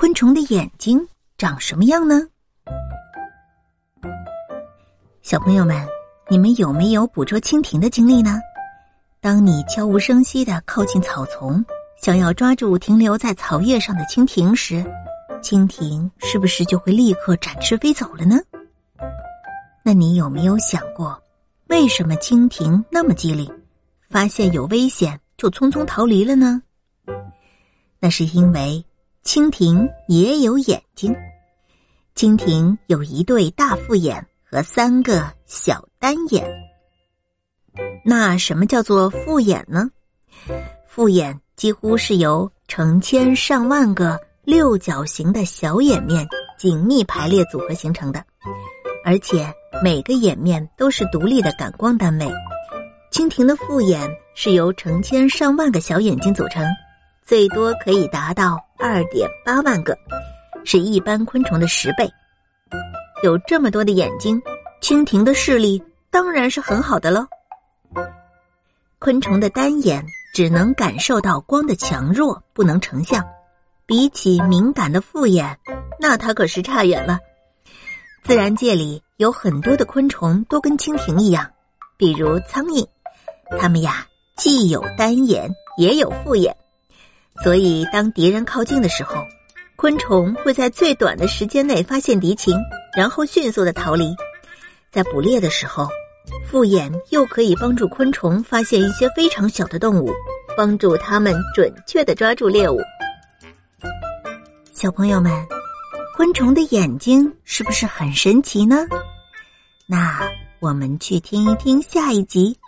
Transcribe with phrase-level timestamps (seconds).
[0.00, 1.04] 昆虫的眼睛
[1.36, 2.24] 长什么样呢？
[5.22, 5.84] 小朋友们，
[6.30, 8.38] 你们有没有捕捉蜻蜓的经历呢？
[9.20, 11.64] 当你悄无声息的靠近草丛，
[12.00, 14.84] 想要抓住停留在草叶上的蜻蜓时，
[15.42, 18.36] 蜻蜓是不是就会立刻展翅飞走了呢？
[19.82, 21.20] 那你有没有想过，
[21.66, 23.52] 为什么蜻蜓那么机灵，
[24.08, 26.62] 发现有危险就匆匆逃离了呢？
[27.98, 28.84] 那是因为。
[29.24, 31.14] 蜻蜓也有眼睛，
[32.14, 36.48] 蜻蜓有一对大复眼和三个小单眼。
[38.04, 39.90] 那什么叫做复眼呢？
[40.86, 46.26] 复眼几乎是由成千上万个六角形的小眼面
[46.58, 48.24] 紧密排列组合形成的，
[49.04, 52.26] 而且每个眼面都是独立的感光单位。
[53.12, 56.66] 蜻蜓的复眼是由成千上万个小眼睛组成。
[57.28, 59.94] 最多可以达到二点八万个，
[60.64, 62.10] 是一般昆虫的十倍。
[63.22, 64.40] 有这么多的眼睛，
[64.80, 67.26] 蜻蜓的视力当然是很好的喽。
[68.98, 73.22] 昆虫的单眼只能感受到光的强弱，不能成像。
[73.84, 75.58] 比起敏感的复眼，
[76.00, 77.18] 那它可是差远了。
[78.22, 81.50] 自然界里有很多的昆虫都跟蜻蜓一样，
[81.98, 82.86] 比如苍蝇，
[83.58, 86.56] 它们呀既有单眼，也有复眼。
[87.42, 89.24] 所以，当敌人靠近的时候，
[89.76, 92.56] 昆虫会在最短的时间内发现敌情，
[92.96, 94.14] 然后迅速的逃离。
[94.90, 95.88] 在捕猎的时候，
[96.50, 100.12] 复眼又可以帮助昆虫发现一些非常小的动物，
[100.56, 102.80] 帮助它们准确的抓住猎物。
[104.72, 105.32] 小朋友们，
[106.16, 108.84] 昆虫的眼睛是不是很神奇呢？
[109.86, 110.28] 那
[110.60, 112.58] 我们去听一听下一集。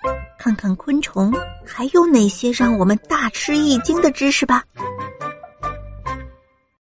[0.41, 1.31] 看看昆虫
[1.67, 4.65] 还有哪些让我们大吃一惊的知识吧。